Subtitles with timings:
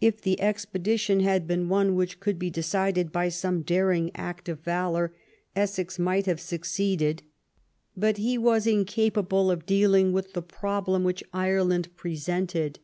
[0.00, 4.60] If the expedition had been one which could be decided by some daring act of
[4.60, 5.14] valour,
[5.54, 7.22] Essex might have succeeded;
[7.94, 12.78] but he was incapable of dealing with the problem which Ireland presented.